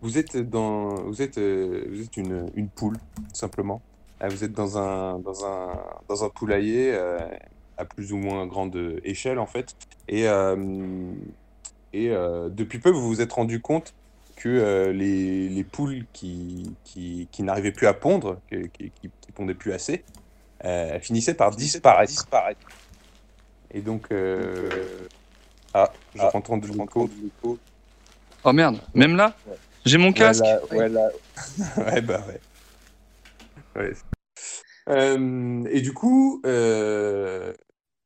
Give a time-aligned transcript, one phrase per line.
[0.00, 3.82] Vous êtes dans, vous êtes, euh, vous êtes une, une poule, tout simplement.
[4.22, 7.18] Euh, Vous êtes dans un, dans un, dans un poulailler euh,
[7.76, 9.74] à plus ou moins grande échelle, en fait.
[10.08, 11.12] Et, euh,
[11.92, 13.92] et euh, depuis peu, vous vous êtes rendu compte
[14.36, 19.10] que euh, les, les poules qui, qui, qui n'arrivaient plus à pondre, qui, qui, qui-
[19.20, 20.04] qui pondaient plus assez,
[20.64, 22.10] euh, finissaient par disparaître.
[23.70, 25.06] Et donc, euh,
[25.74, 27.08] ah, je rentre de l'écho.
[28.44, 29.36] Oh merde, même là?
[29.84, 31.10] J'ai mon casque Ouais, là-
[31.78, 32.40] ouais, bah ouais.
[33.76, 33.92] Ouais.
[34.88, 37.52] Euh, et du coup, euh,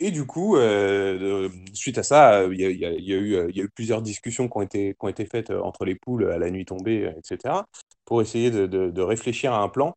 [0.01, 3.61] et du coup, euh, suite à ça, il y a, y y eu, il y
[3.61, 6.39] a eu plusieurs discussions qui ont été, qui ont été faites entre les poules à
[6.39, 7.67] la nuit tombée, etc.,
[8.05, 9.95] pour essayer de, de- de réfléchir à un plan.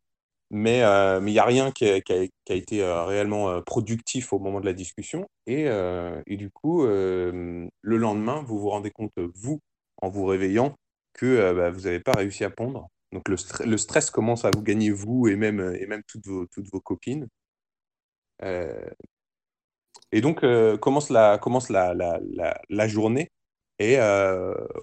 [0.51, 3.03] Mais euh, mais il n'y a rien qui a, qui a- qui a été euh,
[3.05, 5.27] réellement euh, productif au moment de la discussion.
[5.47, 9.59] Et, euh, et du coup, euh, le lendemain, vous vous rendez compte, vous,
[10.01, 10.75] en vous réveillant,
[11.17, 12.89] que euh, bah, vous n'avez pas réussi à pondre.
[13.11, 16.03] Donc le, stre- le stress commence à vous gagner, vous et même, euh, et même
[16.07, 17.27] toutes vos, toutes vos copines.
[18.43, 18.89] Euh,
[20.11, 20.41] et donc
[20.79, 22.19] commence la, commence la, la,
[22.69, 23.29] la, journée.
[23.79, 23.97] Et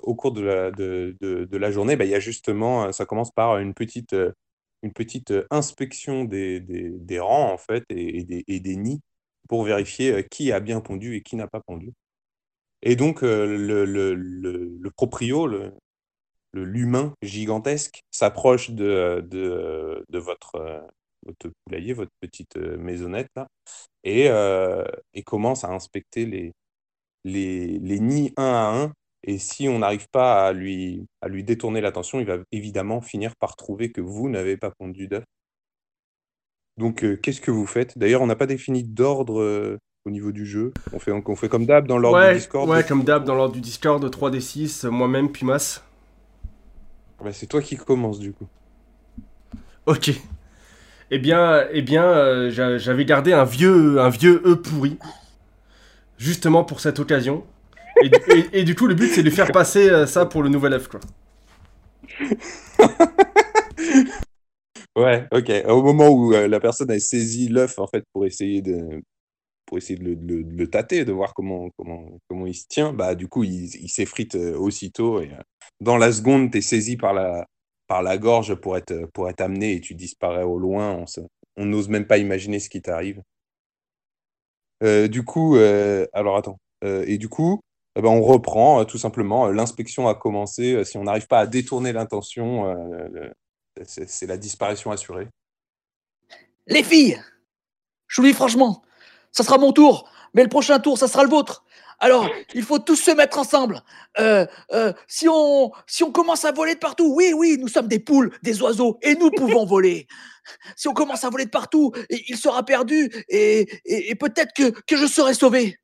[0.03, 3.31] au cours de la, de, de, la journée, bah, il y a justement, ça commence
[3.33, 4.15] par une petite,
[4.83, 9.01] une petite inspection des, des, des rangs, en fait, et, des, et des nids
[9.49, 11.93] pour vérifier qui a bien pondu et qui n'a pas pondu.
[12.83, 15.47] Et donc, le, le, le, le proprio,
[16.63, 20.81] l'humain gigantesque, s'approche de, de, de votre, euh,
[21.27, 23.47] votre poulailler, votre petite euh, maisonnette, là,
[24.05, 26.53] et, euh, et commence à inspecter les,
[27.25, 28.93] les, les nids un à un.
[29.27, 33.33] Et si on n'arrive pas à lui, à lui détourner l'attention, il va évidemment finir
[33.41, 35.25] par trouver que vous n'avez pas pondu d'œuf.
[36.77, 37.97] Donc, euh, qu'est-ce que vous faites?
[37.97, 40.73] D'ailleurs, on n'a pas défini d'ordre euh, au niveau du jeu.
[40.93, 42.69] On fait, on fait comme d'hab dans l'ordre Ouais, du Discord.
[42.69, 45.83] ouais, comme d'hab dans l'ordre du Discord, 3D6, moi-même, puis Mas.
[47.21, 48.47] Bah, c'est toi qui commence du coup.
[49.87, 50.11] Ok.
[51.11, 54.99] Eh bien, eh bien euh, j'a- j'avais gardé un vieux, un vieux E pourri,
[56.19, 57.45] justement pour cette occasion.
[58.03, 60.43] Et, du- et- et du coup, le but, c'est de faire passer euh, ça pour
[60.43, 61.01] le nouvel œuf, quoi.
[64.97, 65.51] Ouais, ok.
[65.69, 69.03] Au moment où euh, la personne a saisi l'œuf en fait pour essayer de
[69.67, 72.55] pour essayer de le, de le- de le tâter, de voir comment comment comment il
[72.55, 75.31] se tient, bah du coup il, il s'effrite aussitôt et
[75.81, 77.47] dans la seconde t'es saisi par la
[77.87, 80.93] par la gorge pour être pour être amené et tu disparais au loin.
[80.93, 81.21] On se-
[81.57, 83.23] on n'ose même pas imaginer ce qui t'arrive.
[84.83, 86.59] Euh, du coup, euh, alors attends.
[86.83, 87.61] Euh, et du coup,
[87.97, 89.49] eh ben, on reprend tout simplement.
[89.51, 90.85] L'inspection a commencé.
[90.85, 92.75] Si on n'arrive pas à détourner l'intention,
[93.85, 95.29] c'est la disparition assurée.
[96.67, 97.21] Les filles,
[98.09, 98.83] je vous dis franchement,
[99.31, 101.65] ça sera mon tour, mais le prochain tour, ça sera le vôtre.
[102.01, 103.81] Alors, il faut tous se mettre ensemble.
[104.19, 107.89] Euh, euh, si, on, si on commence à voler de partout, oui, oui, nous sommes
[107.89, 110.07] des poules, des oiseaux, et nous pouvons voler.
[110.77, 114.71] Si on commence à voler de partout, il sera perdu, et, et- et peut-être que,
[114.71, 115.79] que je serai sauvé.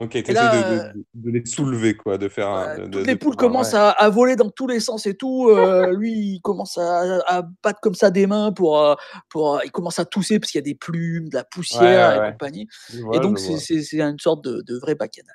[0.00, 2.68] Ok, tu de, de- de les soulever, quoi, de faire un.
[2.78, 3.78] Euh, de- toutes les poules commencent ouais.
[3.80, 5.48] à, à voler dans tous les sens et tout.
[5.48, 8.94] euh, lui, il commence à, à battre comme ça des mains pour, euh,
[9.28, 12.10] pour, euh, il commence à tousser parce qu'il y a des plumes, de la poussière
[12.10, 12.68] Ouais, et compagnie.
[13.02, 15.34] Vois, et donc, c'est une sorte de, de vrai bacchanal.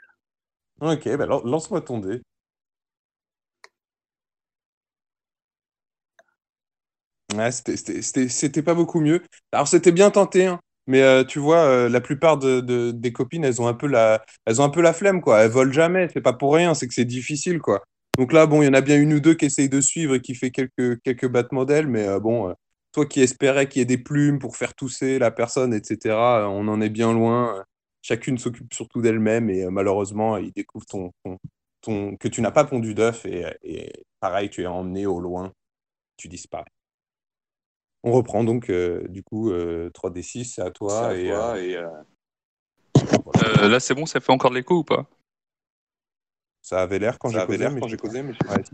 [0.80, 2.22] Ok, bah, lan- lance-moi ton dé.
[7.36, 9.24] Ouais, c'était pas beaucoup mieux.
[9.52, 13.14] Alors, c'était bien tenté, hein, mais euh, tu vois, euh, la plupart de, de- des
[13.14, 15.42] copines, elles ont un peu la, elles ont un peu la flemme, quoi.
[15.44, 17.84] Elles volent jamais, c'est pas pour rien, c'est que c'est difficile, quoi.
[18.18, 20.16] Donc là, bon, il y en a bien une ou deux qui essayent de suivre
[20.16, 22.54] et qui fait quelques, quelques battements d'ailes, mais euh, bon,
[22.92, 26.68] toi qui espérais qu'il y ait des plumes pour faire tousser la personne, etc., on
[26.68, 27.64] en est bien loin.
[28.02, 31.38] Chacune s'occupe surtout d'elle-même et malheureusement, ils découvrent ton, ton,
[31.82, 35.52] ton- que tu n'as pas pondu d'œuf et, et pareil, tu es emmené au loin,
[36.18, 36.66] tu disparais.
[38.04, 41.16] On reprend donc, euh, du coup, euh, 3D6, c'est à toi.
[41.16, 41.88] et, euh, et, euh,
[43.46, 45.06] Euh, Là, c'est bon, ça fait encore de l'écho ou pas?
[46.62, 48.24] Ça avait l'air quand j'ai causé, mais quand j'ai causé,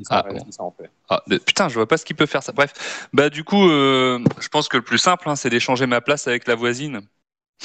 [0.09, 0.45] Ah, ouais, bon.
[0.45, 0.91] si, ça en fait.
[1.09, 2.51] Ah, putain, je vois pas ce qu'il peut faire ça.
[2.51, 6.01] Bref, bah du coup, euh, je pense que le plus simple, hein, c'est d'échanger ma
[6.01, 7.01] place avec la voisine.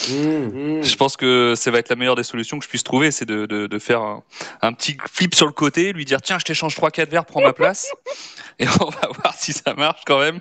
[0.08, 0.82] Mmh.
[0.82, 3.24] Je pense que ça va être la meilleure des solutions que je puisse trouver, c'est
[3.26, 4.22] de, de, de faire un,
[4.60, 7.52] un petit flip sur le côté, lui dire tiens, je t'échange 3-4 verres, prends ma
[7.52, 7.88] place,
[8.58, 10.40] et on va voir si ça marche quand même.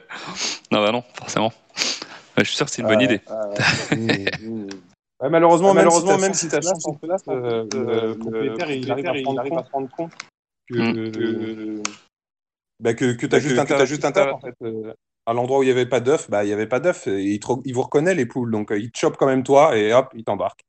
[0.71, 1.53] Non, bah non, forcément.
[2.35, 3.21] Ouais, je suis sûr que c'est une bonne Ouais, idée.
[3.29, 4.31] ouais, ouais.
[4.41, 4.67] Mmh.
[5.21, 9.71] Ouais, malheureusement, même malheureusement, si même si place, euh, le propriétaire, il arrive à se
[9.71, 10.11] rendre compte
[10.67, 11.11] que, Mmh.
[11.11, 11.81] que
[12.79, 14.31] bah, que, que tu Bah, as juste juste intérêt.
[14.31, 14.55] en fait.
[15.25, 17.07] À l'endroit où il n'y avait pas d'œuf, bah, il n'y avait pas d'œuf.
[17.07, 18.51] Il, te re- il vous reconnaît, les poules.
[18.51, 20.63] Donc, euh, il te chope quand même toi et hop, il t'embarque.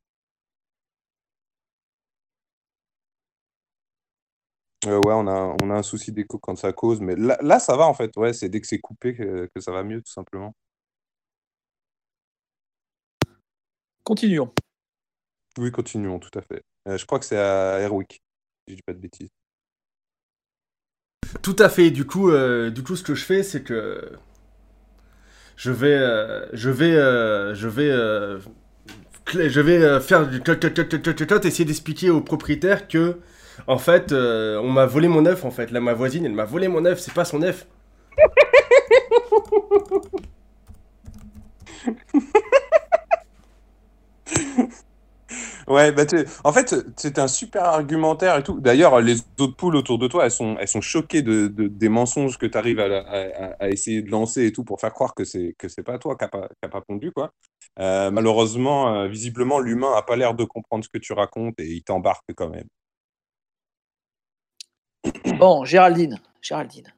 [4.87, 7.59] Euh, ouais, on a, on a un souci d'écho quand ça cause, mais là, là,
[7.59, 8.15] ça va en fait.
[8.17, 10.55] Ouais, c'est dès que c'est coupé que, que ça va mieux, tout simplement.
[14.05, 14.53] Continuons.
[15.59, 16.63] Oui, continuons, tout à fait.
[16.89, 18.23] Euh, je crois que c'est à Airwick,
[18.67, 19.31] si je dis pas de bêtises.
[21.43, 21.91] Tout à fait.
[21.91, 24.19] Du coup, euh, du coup, ce que je fais, c'est que
[25.57, 28.39] je vais, euh, je vais, euh, je vais, euh,
[29.33, 30.41] je vais euh, faire du
[31.47, 33.19] essayer d'expliquer au propriétaire que,
[33.67, 35.45] en fait, euh, on m'a volé mon œuf.
[35.45, 36.99] En fait, là, ma voisine, elle m'a volé mon œuf.
[37.01, 37.67] C'est pas son œuf.
[45.69, 46.03] Ouais, bah
[46.45, 48.61] en fait, c'était un super argumentaire et tout.
[48.61, 51.89] D'ailleurs, les autres poules autour de toi, elles sont, elles sont choquées de, de- des
[51.89, 55.55] mensonges que tu arrives à, essayer de lancer et tout pour faire croire que c'est
[55.59, 57.33] que c'est pas toi qui n'as pas, pas pondu, quoi.
[57.79, 61.67] Euh, malheureusement, euh, visiblement, l'humain a pas l'air de comprendre ce que tu racontes et
[61.67, 62.69] il t'embarque quand même.
[65.39, 66.93] Bon, Géraldine, Géraldine.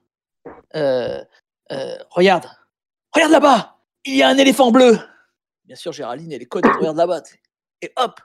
[0.75, 1.23] Euh,
[2.11, 2.47] regarde,
[3.13, 4.99] regarde là-bas, il y a un éléphant bleu.
[5.65, 7.23] Bien sûr, Géraldine, elle est conne, regarde là-bas.
[7.83, 8.21] Et hop,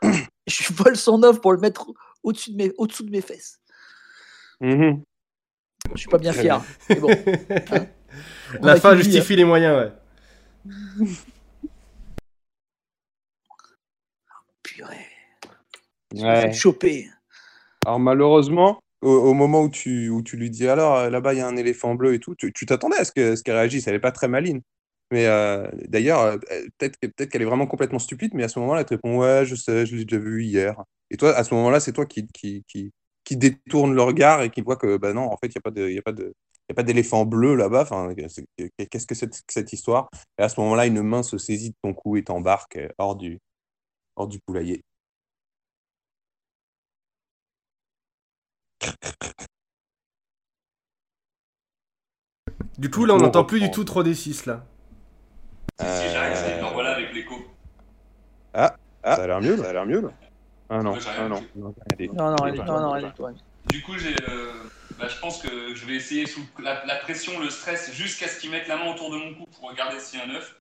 [0.52, 1.88] je vole son œuf pour le mettre
[2.24, 3.60] au-dessus de mes, au-dessous de mes fesses.
[4.60, 5.02] Mhm.
[5.96, 6.62] Je suis pas bien fier.
[6.90, 7.10] Mais bon,
[8.62, 9.92] on La fin justifie les moyens, ouais.
[14.64, 15.08] Purée,
[16.14, 16.54] je me Ouais.
[16.54, 17.10] choper.
[17.86, 21.38] Alors malheureusement, au, au moment où tu, où tu lui dis alors euh, là-bas il
[21.40, 23.88] y a un éléphant bleu et tout, tu t'attendais à ce que- ce qu'elle réagisse,
[23.88, 24.62] elle n'est pas très maline.
[25.12, 26.38] Mais euh, d'ailleurs, euh,
[26.78, 29.18] peut-être que- peut-être qu'elle est vraiment complètement stupide, mais à ce moment-là, elle te répond
[29.20, 30.82] ouais, je sais, je l'ai déjà vu hier.
[31.10, 32.92] Et toi, à ce moment-là, c'est toi qui, qui, qui,
[33.26, 35.62] qui détourne le regard et qui voit que bah non, en fait, il n'y a
[35.62, 36.34] pas de, il y a pas de,
[36.70, 37.82] il y a pas d'éléphant bleu là-bas.
[37.84, 40.10] Enfin, qu'est-ce que c'est que cette histoire?
[40.40, 43.16] Et à ce moment-là, une main se saisit de ton cou et t'embarque euh, hors
[43.18, 43.40] du,
[44.18, 44.84] hors du poulailler.
[52.78, 54.66] Du coup, là, on n'entend plus du tout 3D6 là.
[55.82, 57.36] Si, si, Euh, c'est- non, voilà avec l'écho.
[58.54, 59.64] Ah, ça a l'air mieux, là.
[59.64, 60.10] Ça a l'air mieux, là.
[60.70, 61.44] Ah non, ah non.
[61.56, 61.74] non.
[62.14, 63.32] Non, allez, non, non, allez, toi.
[63.70, 64.54] Du coup, j'ai, euh,
[64.98, 68.40] bah, je pense que je vais essayer sous la, la pression, le stress, jusqu'à ce
[68.40, 70.56] qu'ils mettent la main autour de mon cou pour regarder s'il y a un œuf.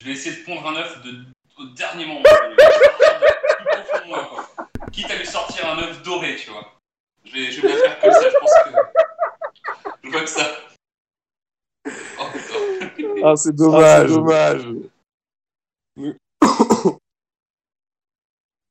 [0.00, 1.24] Je vais essayer de pondre un œuf de,
[1.58, 2.22] au dernier moment.
[2.24, 3.26] Je vais sortir de-
[3.58, 4.66] tout au fond de moi, quoi.
[4.92, 6.72] Quitte à lui sortir un œuf doré, tu vois.
[7.24, 8.70] Je vais, je vais bien faire comme ça, je pense que.
[10.04, 10.46] Je vois que ça.
[12.18, 13.15] Oh putain.
[13.28, 14.64] Ah, c'est dommage, dommage.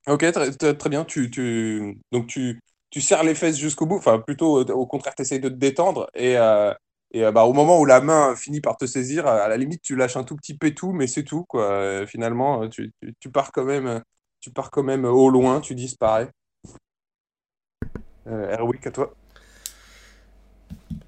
[0.07, 1.03] ok, très, très- bien.
[1.03, 3.97] Tu, tu, donc, tu, tu serres les fesses jusqu'au bout.
[3.97, 6.07] Enfin, plutôt, euh, au contraire, tu essayes de te détendre.
[6.15, 6.73] Et, euh,
[7.11, 9.81] et euh, bah, au moment où la main finit par te saisir, à la limite,
[9.81, 11.43] tu lâches un tout petit pétou, mais c'est tout.
[11.43, 12.07] Quoi.
[12.07, 14.01] Finalement, tu, tu, tu pars quand même,
[14.39, 16.29] tu pars quand même au loin, tu disparais.
[18.27, 19.13] Euh, Erwick, à toi.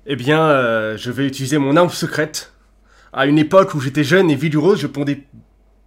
[0.05, 2.51] Eh bien, euh, je vais utiliser mon arme secrète.
[3.13, 5.23] À une époque où j'étais jeune et vigoureuse, je pondais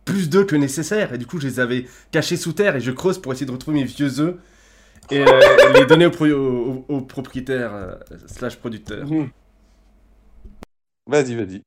[0.04, 1.12] plus d'œufs que nécessaire.
[1.14, 3.52] Et du coup, je les avais cachés sous terre et je creuse pour essayer de
[3.52, 4.36] retrouver mes vieux œufs
[5.10, 7.94] et euh, les donner au, pro- au- au- au propriétaire euh,
[8.26, 9.06] slash producteur.
[9.06, 9.30] Mhm.
[11.06, 11.62] Vas-y, vas-y.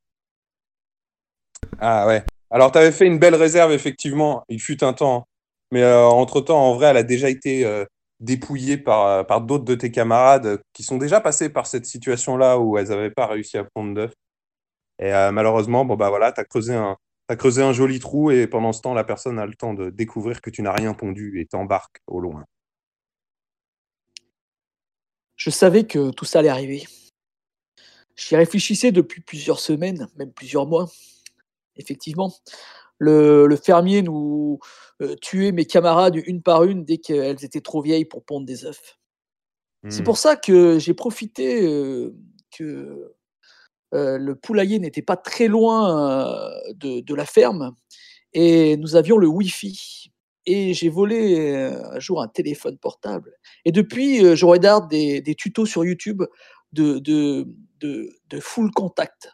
[1.79, 2.23] Ah ouais.
[2.49, 4.43] Alors, tu avais fait une belle réserve, effectivement.
[4.49, 5.25] Il fut un temps.
[5.71, 7.83] Mais euh, entre-temps, en vrai, elle a déjà été euh,
[8.19, 12.77] dépouillée par, par d'autres de tes camarades qui sont déjà passés par cette situation-là où
[12.77, 14.13] elles n'avaient pas réussi à prendre d'œufs.
[14.99, 16.97] Et euh, malheureusement, bon, bah voilà, tu as creusé un.
[17.27, 19.89] T'as creusé un joli trou et pendant ce temps, la personne a le temps de
[19.89, 22.43] découvrir que tu n'as rien pondu et t'embarque au loin.
[25.35, 26.83] Je savais que tout ça allait arriver.
[28.15, 30.89] J'y réfléchissais depuis plusieurs semaines, même plusieurs mois.
[31.77, 32.33] Effectivement,
[32.99, 34.59] le, le fermier nous
[35.01, 38.65] euh, tuait mes camarades une par une dès qu'elles étaient trop vieilles pour pondre des
[38.65, 38.99] œufs.
[39.89, 40.05] C'est Hmm.
[40.05, 42.15] pour ça que j'ai profité euh,
[42.51, 43.13] que
[43.93, 47.75] euh, le poulailler n'était pas très loin euh, de, de la ferme
[48.33, 50.09] et nous avions le Wi-Fi.
[50.45, 53.33] Et j'ai volé euh, un jour un téléphone portable.
[53.65, 56.23] Et depuis, je regarde des, des tutos sur YouTube
[56.73, 57.47] de, de,
[57.79, 59.29] de, de full contact,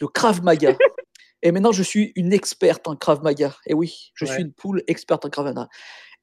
[0.00, 0.76] de Krav Maga.
[1.42, 3.54] Et maintenant, je suis une experte en Krav Maga.
[3.66, 4.32] Et oui, je Ouais.
[4.32, 5.68] suis une poule experte en Krav Maga.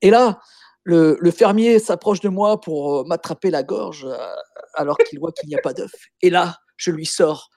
[0.01, 0.39] Et là,
[0.83, 4.17] le, le fermier s'approche de moi pour m'attraper la gorge euh,
[4.75, 5.91] alors qu'il voit qu'il n'y a pas d'œuf.
[6.21, 7.49] Et là, je lui sors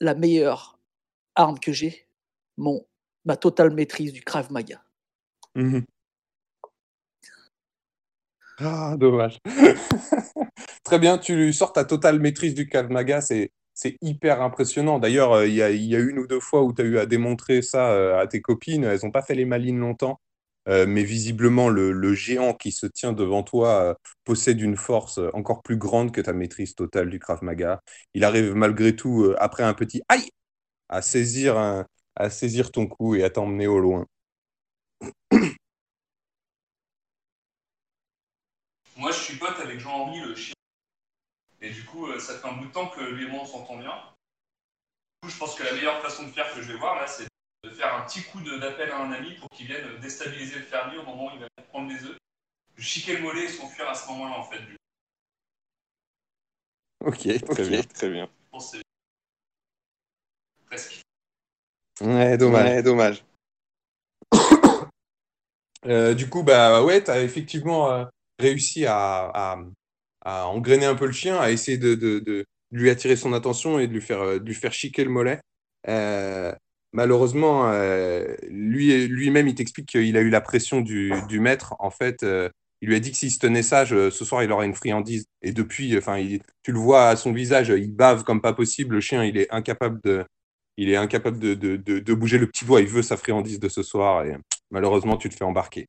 [0.00, 0.78] la meilleure
[1.34, 2.06] arme que j'ai,
[2.56, 2.86] mon
[3.24, 4.82] ma totale maîtrise du Krav Maga.
[5.54, 5.84] Mhm.
[8.58, 9.38] Ah, dommage.
[10.84, 14.98] Très bien, tu lui sors ta totale maîtrise du Krav Maga, c'est c'est hyper impressionnant.
[14.98, 16.84] D'ailleurs, euh, il y a, il y a une ou deux fois où tu as
[16.86, 20.18] eu à démontrer ça euh, à tes copines, elles n'ont pas fait les malines longtemps.
[20.68, 23.94] Euh, mais visiblement, le, géant qui se tient devant toi euh,
[24.24, 27.80] possède une force encore plus grande que ta maîtrise totale du Krav Maga.
[28.14, 30.30] Il arrive malgré tout, euh, après un petit aïe,
[30.88, 31.56] à saisir,
[32.16, 34.06] à saisir ton cou et à t'emmener au loin.
[38.96, 40.54] Moi, je suis pote avec Jean-Henri, le chien.
[41.60, 43.46] Et du coup, euh, ça fait un bout de temps que lui et moi, on
[43.46, 43.92] s'entend bien.
[43.92, 47.06] Du coup, je pense que la meilleure façon de faire que je vais voir, là,
[47.06, 47.26] c'est
[47.66, 50.98] de faire un petit coup d'appel à un ami pour qu'il vienne déstabiliser le fermier
[50.98, 52.16] au moment où il va prendre les œufs.
[52.76, 54.60] Je chiquer le mollet et s'enfuir à ce moment-là, en fait.
[54.60, 54.76] Du
[57.04, 58.24] Ok, très bien, très bien.
[58.26, 58.82] Je pense que c'est
[60.66, 61.02] presque.
[62.00, 62.82] Ouais, dommage.
[62.82, 63.24] dommage.
[65.84, 68.04] Euh, du coup, bah ouais, tu as effectivement euh,
[68.40, 69.58] réussi à, à,
[70.22, 73.78] à engrainer un peu le chien, à essayer de, de, de lui attirer son attention
[73.78, 75.40] et de lui faire, euh, de lui faire chiquer le mollet.
[75.86, 76.52] Euh,
[76.96, 81.74] malheureusement, euh, lui, lui-même, il t'explique qu'il a eu la pression du, maître.
[81.78, 82.48] En fait, euh,
[82.80, 84.74] il lui a dit que s'il se tenait sage, euh, ce soir, il aurait une
[84.74, 85.26] friandise.
[85.42, 86.16] Et depuis, enfin,
[86.62, 88.94] tu le vois à son visage, il bave comme pas possible.
[88.96, 90.24] Le chien, il est incapable de,
[92.14, 92.80] bouger le petit doigt.
[92.80, 94.24] Il veut sa friandise de ce soir.
[94.24, 94.36] Et
[94.70, 95.86] malheureusement, tu te fais embarquer.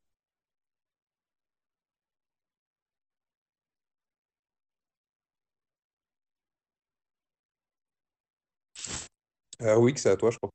[9.77, 10.51] Oui, que c'est à toi, je crois.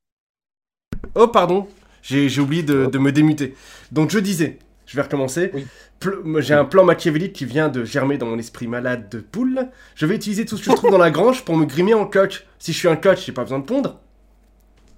[1.15, 1.67] Oh, pardon,
[2.03, 3.55] j'ai oublié de, de me démuter.
[3.93, 5.51] Donc, je disais, je vais recommencer.
[5.55, 5.67] Oui.
[6.39, 9.69] J'ai un plan machiavélique qui vient de germer dans mon esprit malade de poule.
[9.95, 12.07] Je vais utiliser tout ce que je trouve dans la grange pour me grimer en
[12.07, 12.45] coq.
[12.59, 14.01] Si je suis un coq, j'ai pas besoin de pondre.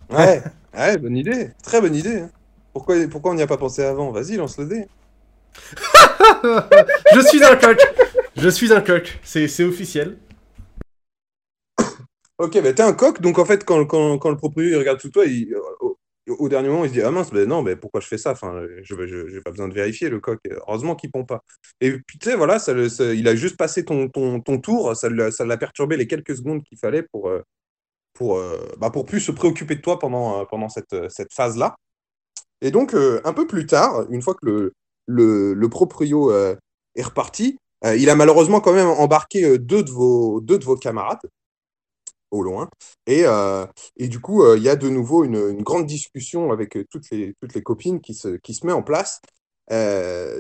[0.08, 0.42] Ouais,
[0.74, 1.50] ouais, bonne idée.
[1.62, 2.20] Très bonne idée.
[2.20, 2.30] hein.
[2.72, 4.10] Pourquoi, pourquoi on n'y a pas pensé avant?
[4.12, 4.86] Vas-y, lance le dé.
[7.14, 7.78] Je suis un coq
[8.36, 10.16] Je suis un coq, c'est officiel.
[12.38, 15.10] Ok, bah t'es un coq, donc en fait, quand, quand, quand le propriétaire regarde sous
[15.10, 15.54] toi, il-
[16.28, 18.33] au, dernier moment, il se dit Ah mince, ben non, mais pourquoi je fais ça?
[18.33, 18.95] Enfin, Je
[19.35, 20.40] n'ai pas besoin de vérifier le coq.
[20.66, 21.43] Heureusement qu'il pond pas.
[21.81, 25.09] Et puis, tu sais, voilà, ça, il a juste passé ton, ton, ton tour, ça
[25.11, 27.43] l'a perturbé les quelques secondes qu'il fallait pour, euh,
[28.14, 31.76] pour, euh, bah, pour plus se préoccuper de toi pendant, euh, pendant cette, cette phase-là.
[32.62, 34.73] Et donc, un peu plus tard, une fois que le,
[35.07, 40.59] le, le proprio est reparti, il a malheureusement quand même embarqué deux, de vos, deux
[40.59, 41.21] de vos camarades
[42.34, 42.68] au loin.
[43.06, 46.52] Et, euh, et du coup, euh, il y a de nouveau une, une grande discussion
[46.52, 49.20] avec euh, toutes les, toutes les copines qui se, qui se met en place.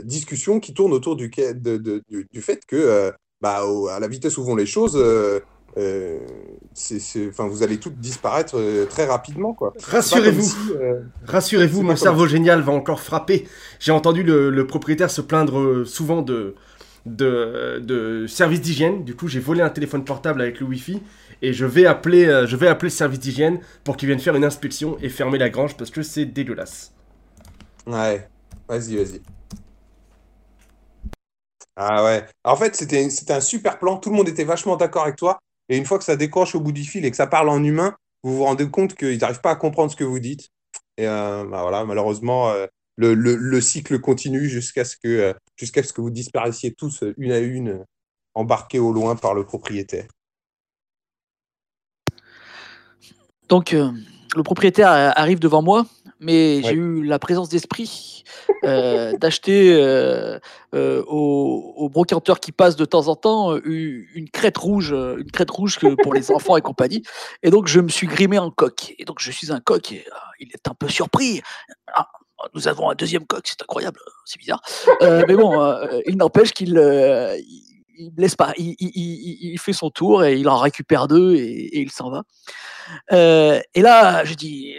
[0.04, 4.08] Discussion qui tourne autour du, de- de- du, du fait que, bah, au- à la
[4.08, 6.20] vitesse où vont les choses, euh,
[6.72, 9.54] c'est, c'est- enfin, vous allez toutes disparaître euh, très rapidement.
[9.54, 9.72] Quoi.
[9.82, 13.48] Rassurez-vous, si, euh, rassurez-vous, mon cerveau génial va encore frapper.
[13.80, 16.54] J'ai entendu le, le propriétaire se plaindre souvent de,
[17.06, 19.04] de, de service d'hygiène.
[19.04, 21.02] Du coup, j'ai volé un téléphone portable avec le Wi-Fi
[21.42, 24.36] et je vais appeler, euh, je vais appeler le service d'hygiène pour qu'ils viennent faire
[24.36, 26.92] une inspection et fermer la grange parce que c'est dégueulasse.
[27.86, 28.28] Ouais,
[28.68, 29.22] vas-y, vas-y.
[31.76, 32.24] Ah ouais.
[32.44, 33.96] En fait, c'était, un super plan.
[33.98, 35.40] Tout le monde était vachement d'accord avec toi.
[35.68, 37.62] Et une fois que ça décroche au bout du fil et que ça parle en
[37.62, 40.50] humain, vous vous rendez compte qu'ils n'arrivent pas à comprendre ce que vous dites.
[40.96, 45.82] Et euh, bah voilà, malheureusement, euh, le, le- le cycle continue jusqu'à ce que, jusqu'à
[45.82, 47.84] ce que vous disparaissiez tous euh, une à une, euh,
[48.34, 50.06] embarqués au loin par le propriétaire.
[53.48, 53.90] Donc, euh,
[54.36, 55.86] le propriétaire arrive devant moi,
[56.18, 56.62] mais Ouais.
[56.64, 58.24] j'ai eu la présence d'esprit
[58.64, 60.40] euh, d'acheter euh,
[60.72, 65.78] au, au brocanteur qui passe de temps en temps une, crête rouge, une crête rouge
[66.02, 67.02] pour les enfants et compagnie.
[67.42, 68.94] Et donc, je me suis grimé en coq.
[68.98, 69.92] Et donc, je suis un coq.
[69.92, 70.04] Et,
[70.40, 71.42] il est un peu surpris.
[71.92, 72.08] Ah,
[72.54, 74.60] nous avons un deuxième coq, c'est incroyable, c'est bizarre.
[75.02, 77.36] Euh, mais bon, euh, il n'empêche qu'il euh,
[77.96, 78.52] il, laisse pas.
[78.56, 81.40] Il, il- il- il fait son tour et il en récupère deux et,
[81.76, 82.22] et il s'en va.
[83.12, 84.74] Euh, et là, je dis,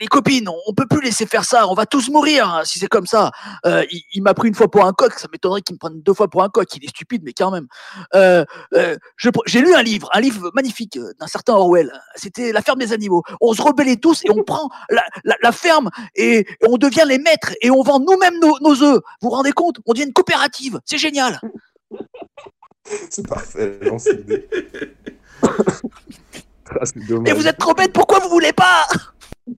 [0.00, 2.86] les copines, on peut plus laisser faire ça, on va tous mourir hein, si c'est
[2.88, 3.30] comme ça.
[3.66, 6.00] Euh, il il m'a pris une fois pour un coq, ça m'étonnerait qu'il me prenne
[6.02, 7.66] deux fois pour un coq, il est stupide, mais quand même.
[8.14, 8.96] Euh, euh,
[9.46, 13.22] J'ai lu un livre, un livre magnifique d'un certain Orwell, c'était La ferme des animaux.
[13.40, 17.04] On se rebellait tous et on prend la, la- la ferme et, et on devient
[17.06, 19.00] les maîtres et on vend nous-mêmes nos, nos œufs.
[19.20, 19.76] Vous vous rendez compte?
[19.86, 21.40] On devient une coopérative, c'est génial.
[23.10, 23.78] C'est parfait.
[26.70, 26.84] Ah.
[27.24, 28.86] Et vous êtes trop bêtes, pourquoi vous voulez pas?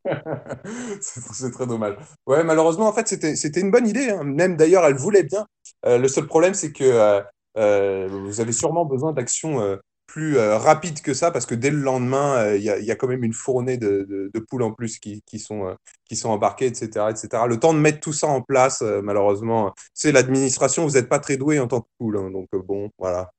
[1.00, 1.96] C'est très dommage.
[2.26, 4.10] Ouais, malheureusement, en fait, c'était une bonne idée.
[4.10, 4.24] hein.
[4.24, 5.46] Même d'ailleurs, elle voulait bien.
[5.86, 7.20] Euh, le seul problème, c'est que euh,
[7.58, 12.54] euh, vous avez sûrement besoin d'actions plus rapides que ça, parce que dès le lendemain,
[12.54, 15.38] il y y a quand même une fournée de, de- poules en plus qui, qui
[15.38, 17.46] sont, qui sont embarquées, etc., etc.
[17.46, 21.36] Le temps de mettre tout ça en place, malheureusement, c'est l'administration, vous n'êtes pas très
[21.36, 22.16] doué en tant que poule.
[22.18, 22.30] hein.
[22.30, 23.30] donc, bon, voilà.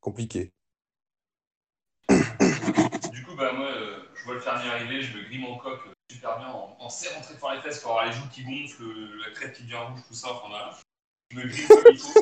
[0.00, 0.52] Compliqué.
[3.38, 6.38] Bah, moi, euh, je vois le fermier arriver, je me grime en coq euh, super
[6.38, 9.16] bien en, en serrant très fort les fesses pour avoir les joues qui gonflent, le-
[9.18, 10.76] la crête qui devient rouge, tout ça, enfin voilà.
[11.30, 12.20] Je me grille comme il faut.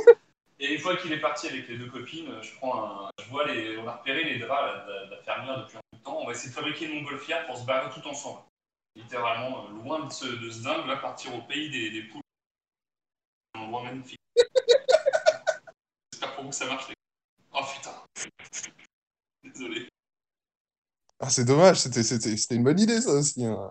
[0.61, 3.11] Et une fois qu'il est parti avec les deux copines, je prends un.
[3.25, 3.79] Je vois les.
[3.79, 6.05] On a repéré les draps là, de, la- de la fermière depuis un bout de
[6.05, 6.19] temps.
[6.21, 8.41] On va essayer de fabriquer une montgolfière pour se barrer tout ensemble.
[8.97, 12.23] Littéralement, euh, loin de ce, de ce dingue, là, partir au pays des, des poules.
[13.55, 14.21] Un endroit magnifique.
[16.13, 17.61] J'espère pour vous que ça marche, les gars.
[17.61, 17.95] Oh putain.
[19.43, 19.89] Désolé.
[21.21, 23.45] Ah, c'est dommage, c'était, une bonne idée, ça aussi.
[23.45, 23.71] hein.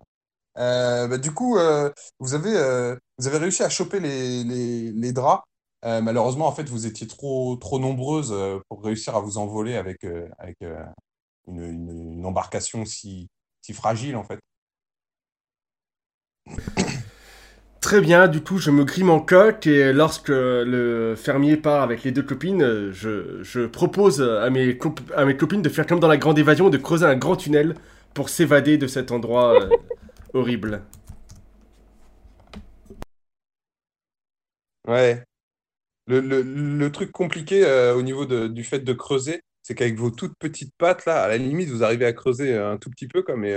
[0.58, 4.92] Euh, bah, du coup, euh, vous avez, euh, vous avez réussi à choper les, les,
[4.92, 5.44] les draps.
[5.84, 8.34] Malheureusement, en fait, vous étiez trop, trop nombreuses
[8.70, 10.04] pour réussir à vous envoler avec,
[10.40, 13.30] avec une, une, une embarcation si,
[13.62, 14.40] si fragile, en fait.
[17.86, 22.04] Très bien, du coup, je me grime en coque et lorsque le fermier part avec
[22.04, 26.40] les deux copines, euh, je, propose à mes, copines de faire comme dans la grande
[26.40, 27.76] évasion, de creuser un grand tunnel
[28.16, 29.70] pour s'évader de cet endroit euh,
[30.34, 30.82] horrible.
[34.88, 35.24] Ouais.
[36.08, 40.74] Le, truc compliqué euh, au niveau du fait de creuser, c'est qu'avec vos toutes petites
[40.80, 43.56] pattes, là, à la limite, vous arrivez à creuser un tout petit peu, quoi, mais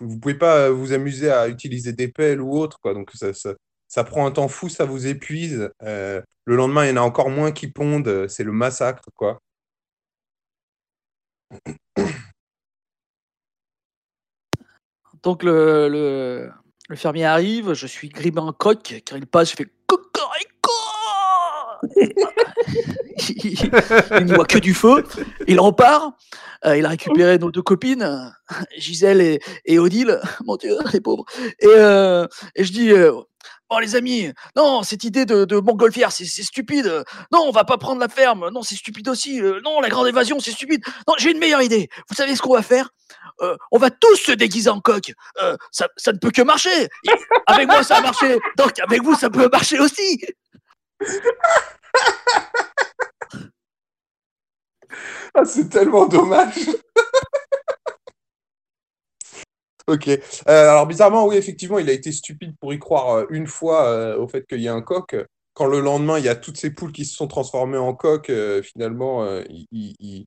[0.00, 2.94] vous pouvez pas vous amuser à utiliser des pelles ou autre, quoi.
[2.94, 3.54] Donc ça, ça,
[3.88, 5.70] ça prend un temps fou, ça vous épuise.
[5.82, 9.08] Euh, le lendemain, il y en a encore moins qui pondent, euh, c'est le massacre,
[9.14, 9.40] quoi.
[15.22, 16.50] Donc le, le,
[16.88, 20.70] le fermier arrive, je suis grimé en coque, car il passe, je fais cocorico
[23.28, 23.70] Il
[24.18, 25.04] il ne voit que du feu,
[25.46, 26.14] il repart,
[26.64, 28.32] euh, il a récupéré nos deux copines,
[28.76, 31.24] Gisèle et, Odile, mon Dieu, les pauvres.
[31.60, 33.12] Et, euh, et je dis, euh,
[33.70, 37.04] bon les amis, non, cette idée de, montgolfière, c'est stupide.
[37.32, 39.40] Non, on va pas prendre la ferme, non, c'est stupide aussi.
[39.64, 40.82] Non, la grande évasion, c'est stupide.
[41.08, 41.88] Non, j'ai une meilleure idée.
[42.08, 42.90] Vous savez ce qu'on va faire?
[43.70, 45.12] On va tous se déguiser en coq.
[45.70, 46.88] Ça, ne peut que marcher.
[47.46, 48.38] Avec moi, ça a marché.
[48.56, 50.24] Donc, avec vous, ça peut marcher aussi.
[55.34, 56.54] Ah, c'est tellement dommage.
[59.86, 60.08] Ok.
[60.08, 63.86] Euh, alors bizarrement, oui, effectivement, il a été stupide pour y croire euh, une fois
[63.88, 65.14] euh, au fait qu'il y a un coq.
[65.54, 68.30] Quand le lendemain, il y a toutes ces poules qui se sont transformées en coq,
[68.62, 70.26] finalement, il, il-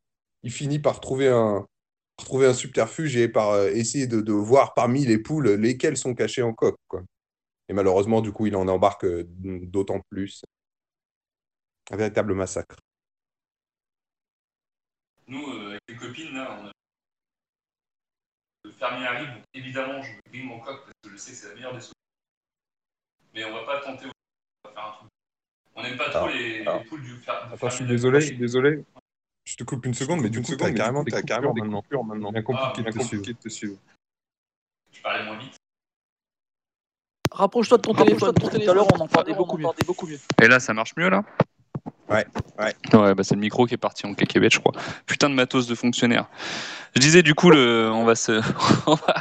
[0.52, 1.68] finit par trouver un,
[2.18, 6.44] trouver un subterfuge et par essayer de, de voir parmi les poules lesquelles sont cachées
[6.44, 7.04] en coq, quoi.
[7.70, 10.44] Et malheureusement, du coup, il en embarque d'autant plus.
[11.92, 12.78] Un véritable massacre.
[15.30, 16.72] Nous, euh, avec les copines, là, on a-
[18.64, 21.50] le fermier arrive, donc évidemment, je grille mon coq parce que je sais que c'est
[21.50, 21.94] la meilleure des solutions.
[23.36, 25.10] Mais on va pas tenter, on va faire un truc.
[25.76, 28.26] On n'aime pas trop les, poules du, fer- du Attends, je suis fermier désolé, je
[28.26, 28.84] suis désolé.
[29.46, 31.82] Je te coupe une seconde, mais du coup, t'as carrément, t'as carrément des maintenant.
[31.82, 32.32] coupures maintenant.
[32.32, 33.78] Bien compliqué, Ah, compliqué de te suivre.
[34.92, 35.56] Je parlais moins vite.
[37.32, 38.34] Rapproche-toi de ton téléphone.
[38.34, 39.58] Tout à l'heure, on entendait beaucoup
[40.08, 40.18] mieux.
[40.42, 41.24] Et là, ça marche mieux, là?
[42.10, 42.26] Ouais,
[42.58, 42.74] ouais.
[43.00, 44.74] Ouais, bah c'est le micro qui est parti en cacahuète, je crois.
[45.06, 46.26] Putain de matos de fonctionnaire.
[46.96, 48.32] Je disais, du coup, le, on va se,
[48.88, 49.16] on va,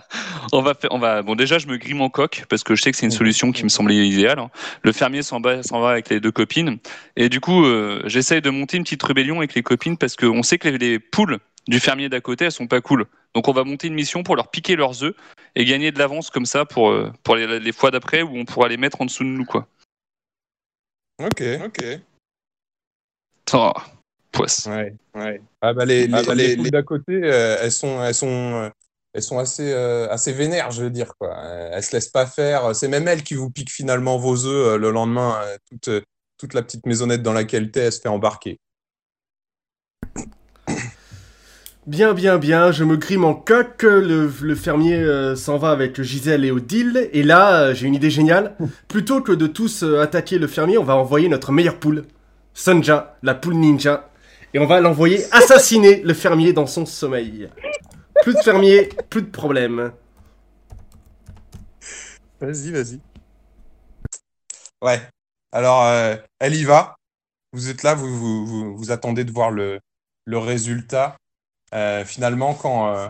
[0.52, 2.82] on va faire, on va, bon, déjà, je me grime en coque parce que je
[2.82, 4.38] sais que c'est une solution qui me semblait idéale.
[4.38, 4.50] hein.
[4.82, 6.78] Le fermier s'en va, s'en va avec les deux copines.
[7.16, 10.42] Et du coup, euh, j'essaye de monter une petite rébellion avec les copines parce qu'on
[10.42, 13.04] sait que les, les poules du fermier d'à côté, elles sont pas cool.
[13.34, 15.14] Donc, on va monter une mission pour leur piquer leurs œufs
[15.54, 18.46] et gagner de l'avance comme ça pour, euh, pour les, les fois d'après où on
[18.46, 19.66] pourra les mettre en dessous de nous, quoi.
[21.20, 21.84] Ok, ok.
[23.52, 23.72] Oh.
[24.66, 25.40] Ouais, ouais.
[25.62, 28.14] Ah bah les, Ah les, bah les les- poules d'à côté, euh, elles sont, elles
[28.14, 28.68] sont, euh,
[29.14, 31.34] elles sont assez, euh, assez vénères, je veux dire quoi.
[31.38, 32.74] Euh, Elles se laissent pas faire.
[32.76, 35.38] C'est même elles qui vous piquent finalement vos œufs euh, le lendemain.
[35.42, 36.04] euh, toute,
[36.38, 38.58] toute la petite maisonnette dans laquelle t'es, elle se fait embarquer.
[41.86, 46.02] Bien, bien, bien, je me grime en coque, le, le fermier euh, s'en va avec
[46.02, 48.54] Gisèle et Odile, et là, euh, j'ai une idée géniale.
[48.88, 52.04] Plutôt que de tous euh, attaquer le fermier, on va envoyer notre meilleure poule,
[52.58, 54.10] Sonja, la poule ninja,
[54.52, 57.48] et on va l'envoyer assassiner le fermier dans son sommeil.
[58.22, 59.92] Plus de fermier, plus de problème.
[62.40, 63.00] Vas-y, vas-y.
[64.82, 65.00] Ouais.
[65.52, 66.96] Alors, euh, elle y va.
[67.52, 69.78] Vous êtes là, vous, vous, vous, vous attendez de voir le,
[70.24, 71.16] le résultat.
[71.74, 73.08] Euh, finalement, quand, euh,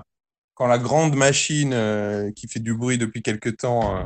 [0.52, 4.04] quand la grande machine euh, qui fait du bruit depuis quelque temps euh,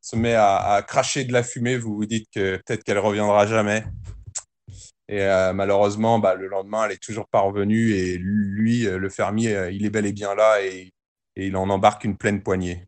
[0.00, 3.48] se met à, à cracher de la fumée, vous vous dites que peut-être qu'elle reviendra
[3.48, 3.84] jamais.
[5.08, 7.90] Et euh, malheureusement, bah, le lendemain, elle est toujours pas revenue.
[7.92, 10.92] Et lui, euh, le fermier, euh, il est bel et bien là et,
[11.36, 12.86] et il en embarque une pleine poignée.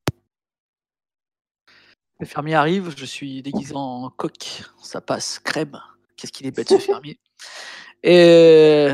[2.19, 5.79] Le fermier arrive, je suis déguisé en coq, ça passe crème.
[6.17, 7.19] Qu'est-ce qu'il est bête ce fermier.
[8.03, 8.89] Et,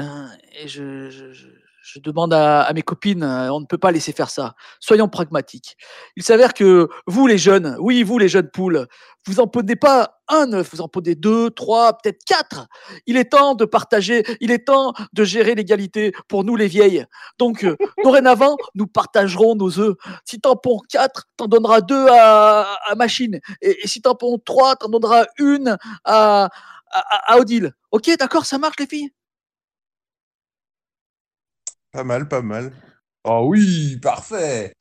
[0.59, 1.47] et je, je- je-
[1.83, 4.55] je demande à, à mes copines, euh, on ne peut pas laisser faire ça.
[4.79, 5.77] Soyons pragmatiques.
[6.17, 8.87] Il s'avère que vous, les jeunes, oui, vous, les jeunes poules,
[9.27, 12.69] vous en prenez pas un œuf, vous en prenez deux, trois, peut-être quatre.
[13.07, 17.05] Il est temps de partager, il est temps de gérer l'égalité pour nous, les vieilles.
[17.39, 19.97] Donc, euh, dorénavant, nous partagerons nos œufs.
[20.25, 23.41] Si t'en prends quatre, t'en donneras deux à, à Machine.
[23.61, 26.49] Et, et si t'en prends trois, t'en donneras une à,
[26.91, 27.73] à, à Odile.
[27.91, 29.11] Ok, d'accord, ça marche, les filles?
[31.93, 32.73] Pas mal, pas mal.
[33.25, 34.75] Oh oui, parfait.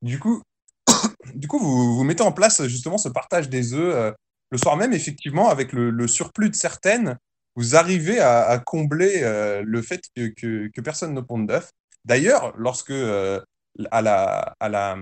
[0.00, 0.42] Du coup,
[1.34, 4.12] du coup vous, vous mettez en place justement ce partage des œufs euh,
[4.50, 7.18] le soir même, effectivement, avec le, surplus de certaines,
[7.56, 11.70] vous arrivez à, combler euh, le fait que, que, personne ne ponde d'œufs.
[12.04, 13.40] D'ailleurs, lorsque euh,
[13.90, 14.98] à la, à la,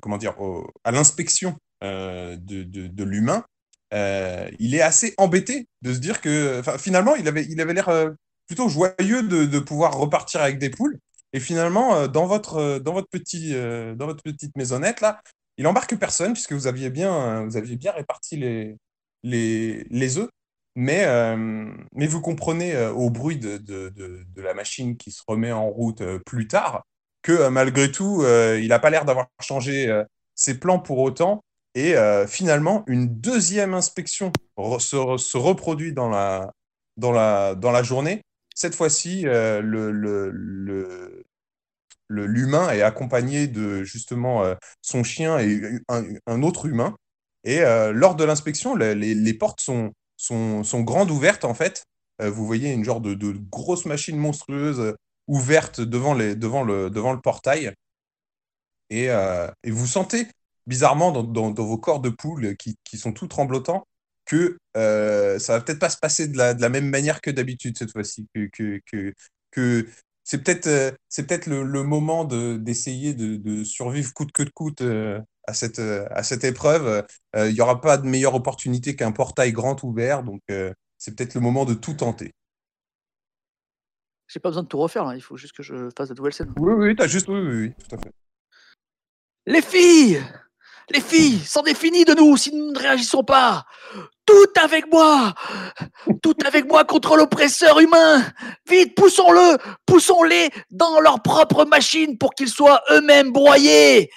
[0.00, 0.34] comment dire,
[0.84, 3.46] à l'inspection de, de, l'humain,
[3.90, 7.88] il est assez embêté de se dire que, finalement, il avait, il avait l'air
[8.46, 10.98] plutôt joyeux de, pouvoir repartir avec des poules.
[11.32, 15.20] Et finalement, euh, dans votre, euh, dans votre petit, euh, dans votre petite maisonnette là,
[15.58, 18.76] il embarque personne puisque vous aviez bien, vous aviez bien réparti les,
[19.22, 20.30] les, les œufs.
[20.76, 21.06] Mais,
[21.92, 26.48] mais vous comprenez au bruit de, de, la machine qui se remet en route plus
[26.48, 26.82] tard
[27.22, 30.02] que malgré tout, il n'a pas l'air d'avoir changé
[30.34, 31.44] ses plans pour autant.
[31.76, 31.94] Et
[32.26, 34.32] finalement, une deuxième inspection
[34.80, 36.50] se, se reproduit dans la,
[36.96, 38.22] dans la, dans la journée.
[38.54, 39.60] Cette fois-ci, euh,
[42.08, 46.96] l'humain est accompagné de justement euh, son chien et un, autre humain.
[47.42, 49.92] Et euh, lors de l'inspection, les, portes sont,
[50.84, 51.84] grandes ouvertes en fait.
[52.22, 54.94] Vous voyez une genre de, de grosse machine monstrueuse
[55.26, 57.72] ouverte devant, le, portail.
[58.88, 60.28] Et, et vous sentez
[60.68, 63.84] bizarrement dans vos corps de poule qui, qui sont tout tremblotants
[64.24, 67.30] que euh, ça va peut-être pas se passer de la, de la même manière que
[67.30, 68.26] d'habitude cette fois-ci.
[68.34, 69.14] Que, que, que,
[69.50, 69.86] que
[70.22, 74.42] c'est peut-être euh, c'est peut-être le, le moment de, d'essayer de, de survivre coûte que
[74.42, 77.06] coûte euh, à cette, euh, à cette épreuve.
[77.36, 81.40] Il n'y aura pas de meilleure opportunité qu'un portail grand ouvert, donc c'est peut-être le
[81.40, 82.32] moment de tout tenter.
[84.26, 85.14] J'ai pas besoin de tout refaire, là.
[85.14, 86.52] il faut juste que je fasse de nouvelles scènes.
[86.56, 88.10] Oui, oui, t'as juste, oui, oui, oui, tout à fait.
[89.46, 90.22] Les filles
[90.90, 93.64] Les filles, c'en est fini de nous si nous ne réagissons pas
[94.26, 95.34] Tout avec moi
[96.22, 98.22] Tout avec moi contre l'oppresseur humain
[98.68, 104.10] Vite, poussons-le Poussons-les dans leur propre machine pour qu'ils soient eux-mêmes broyés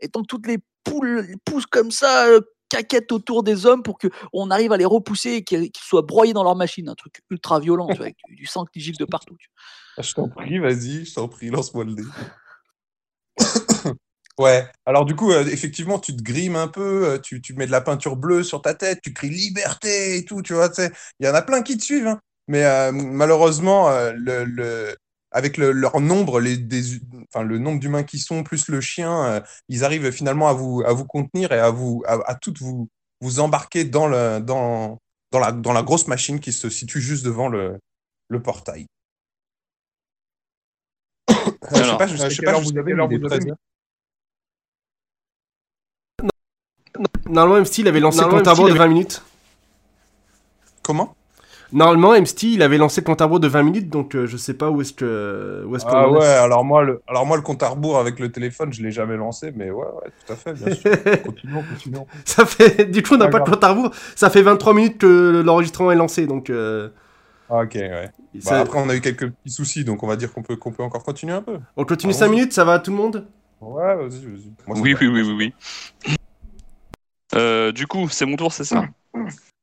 [0.00, 4.50] Et donc toutes les poules poussent comme ça, euh, caquettent autour des hommes pour qu'on
[4.50, 6.88] arrive à les repousser et qu'ils soient broyés dans leur machine.
[6.88, 9.36] Un truc ultra violent, tu vois, avec du, sang qui gicle de partout.
[9.96, 10.02] vois.
[10.02, 12.02] Je t'en prie, vas-y, je t'en prie, lance-moi le dé.
[14.40, 17.66] Ouais, alors du coup, euh, effectivement, tu te grimes un peu, euh, tu, tu mets
[17.66, 20.70] de la peinture bleue sur ta tête, tu cries liberté et tout, tu vois.
[21.20, 22.20] Il y en a plein qui te suivent, hein.
[22.48, 24.96] Mais euh, malheureusement, euh, le, le-
[25.30, 28.80] avec le- leur nombre, les, des, hu- enfin, le nombre d'humains qui sont, plus le
[28.80, 32.34] chien, euh, ils arrivent finalement à vous, à vous contenir et à, vous, à, à
[32.34, 32.88] toutes vous,
[33.20, 34.98] vous embarquer dans, le, dans,
[35.32, 37.78] dans, la, dans la grosse machine qui se situe juste devant le,
[38.30, 38.86] le portail.
[41.76, 43.08] Je sais Alors, pas, je sais je sais pas, pas vous jusqu'à avez, quelle heure
[43.08, 43.52] mais vous il est avez
[47.28, 49.22] Normalement, MST, il avait lancé le Normalement, compte à rebours MST, de 20 minutes.
[50.82, 51.14] Comment?
[51.72, 54.36] Normalement, MST, il avait lancé le compte à rebours de 20 minutes, donc euh, je
[54.36, 55.64] sais pas où est-ce que.
[55.66, 56.10] Où Ah est.
[56.10, 58.90] ouais, alors moi, le, alors moi, le compte à rebours avec le téléphone, je l'ai
[58.90, 60.90] jamais lancé, mais ouais, ouais, tout à fait, bien sûr.
[61.22, 62.06] Continuons, continuons.
[62.24, 62.86] Ça fait.
[62.90, 63.90] Du coup, on n'a Pas pas de compte à rebours.
[64.16, 66.50] Ça fait 23 minutes que l'enregistrement est lancé, donc.
[66.50, 66.88] euh,
[67.48, 68.10] Ah, ok, ouais.
[68.44, 70.72] Bah, après, on a eu quelques petits soucis, donc on va dire qu'on peut, qu'on
[70.72, 71.58] peut encore continuer un peu.
[71.76, 72.36] On continue Ah, 5 oui.
[72.36, 73.26] minutes, ça va à tout le monde?
[73.60, 74.52] Ouais, vas-y, vas-y.
[74.66, 76.16] Oui, oui, oui, oui, oui.
[77.34, 78.84] Euh, du coup, c'est mon tour, c'est ça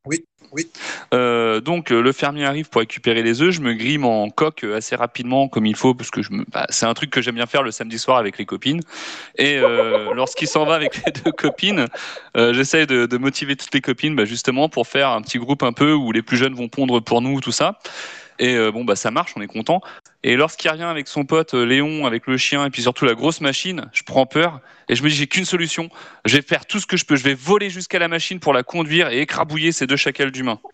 [0.06, 0.69] Oui, oui.
[1.13, 3.51] Euh, donc, euh, le fermier arrive pour récupérer les œufs.
[3.51, 6.45] Je me grime en coque assez rapidement, comme il faut, parce que je me...
[6.51, 8.82] bah, c'est un truc que j'aime bien faire le samedi soir avec les copines.
[9.38, 11.88] Et euh, lorsqu'il s'en va avec les deux copines,
[12.36, 15.63] euh, j'essaie de, de motiver toutes les copines, bah, justement, pour faire un petit groupe
[15.63, 17.80] un peu où les plus jeunes vont pondre pour nous, tout ça.
[18.39, 19.82] Et euh, bon, bah ça marche, on est content.
[20.23, 23.15] Et lorsqu'il revient avec son pote euh, Léon, avec le chien, et puis surtout la
[23.15, 25.89] grosse machine, je prends peur et je me dis j'ai qu'une solution.
[26.26, 27.15] Je vais faire tout ce que je peux.
[27.15, 30.60] Je vais voler jusqu'à la machine pour la conduire et écrabouiller ces deux chacals d'humains.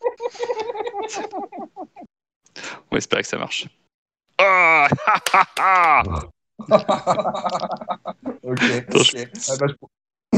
[2.91, 3.67] On va espérer que ça marche.
[4.37, 4.87] Ah
[8.43, 8.61] Ok,
[8.93, 9.15] ok.
[9.49, 9.75] Ah bah, je,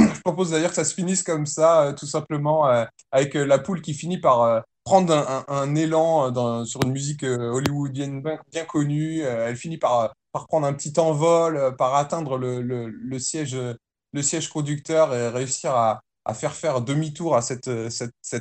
[0.16, 3.46] je propose d'ailleurs que ça se finisse comme ça, euh, tout simplement, euh, avec euh,
[3.46, 8.22] la poule qui finit par euh, prendre un, élan euh, sur une musique euh, hollywoodienne
[8.22, 9.24] bien, connue.
[9.24, 13.58] Euh, elle finit par, par prendre un petit envol, par atteindre le, siège,
[14.54, 16.02] conducteur et réussir à,
[16.34, 17.68] faire faire demi-tour à cette,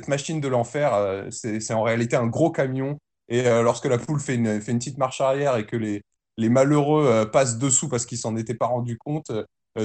[0.07, 1.25] machine de l'enfer.
[1.31, 5.57] C'est, en réalité un gros camion Et lorsque la poule fait une, petite marche arrière
[5.57, 6.03] et que les,
[6.49, 9.31] malheureux passent dessous parce qu'ils s'en étaient pas rendus compte,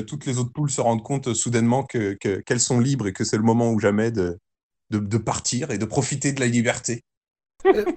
[0.06, 3.24] toutes les autres poules se rendent compte soudainement que, que- qu'elles sont libres et que
[3.24, 4.38] c'est le moment ou jamais de,
[4.90, 7.00] de, de partir et de profiter de la liberté.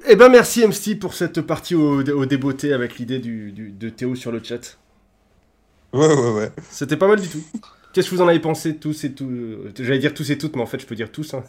[0.07, 3.89] Eh ben merci MC pour cette partie au, au débeauté avec l'idée du, du- de
[3.89, 4.77] Théo sur le chat.
[5.93, 6.51] Ouais, ouais, ouais.
[6.69, 7.43] C'était pas mal du tout.
[7.93, 10.55] Qu'est-ce que vous en avez pensé tous et tout euh, J'allais dire tous et toutes,
[10.55, 11.33] mais en fait je peux dire tous.
[11.33, 11.43] hein.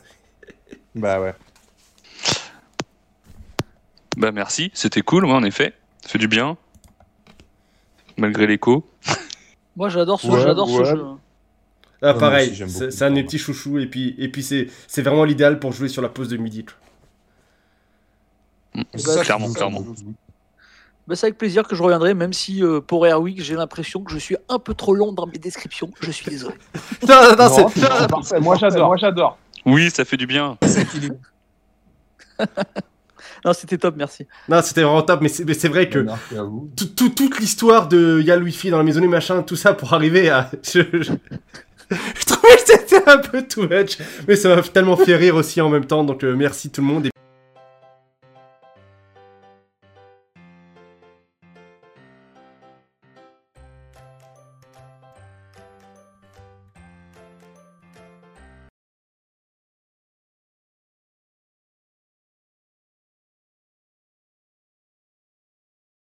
[0.95, 1.35] Bah ouais.
[4.17, 5.75] Bah merci, c'était cool, ouais, en effet.
[6.03, 6.57] Ça fait du bien.
[8.17, 8.89] Malgré l'écho.
[9.77, 10.41] Moi, j'adore ce, Ouais,
[10.85, 11.03] jeu.
[12.03, 15.03] Ah moi pareil, c'est un de mes petits chouchous et puis, et puis c'est c'est
[15.03, 16.65] vraiment l'idéal pour jouer sur la pause de midi.
[18.75, 19.85] bah, ça clairement, clairement.
[21.07, 24.11] Bah, c'est avec plaisir que je reviendrai, même si euh, pour Airwick, j'ai l'impression que
[24.11, 25.91] je suis un peu trop long dans mes descriptions.
[26.01, 26.55] Je suis désolé.
[27.09, 28.41] Non, non, non, Non, c'est- parfait.
[28.41, 28.87] Moi, j'adore.
[28.89, 29.39] Moi, j'adore.
[29.67, 30.57] Oui, ça fait du bien.
[33.45, 34.27] Non, c'était top, merci.
[34.49, 36.07] non, c'était vraiment top, mais c'est mais c'est vrai que
[36.77, 39.57] tout- tout- toute l'histoire de y a le wifi dans la maison et machin, tout
[39.57, 40.51] ça pour arriver à.
[41.91, 45.61] Je, trouvais que c'était un peu too much, mais ça m'a tellement fait rire aussi
[45.61, 47.09] en même temps, donc euh, merci tout le monde.